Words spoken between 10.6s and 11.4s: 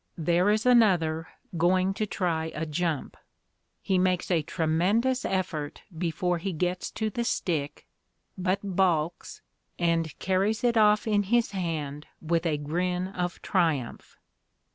it off in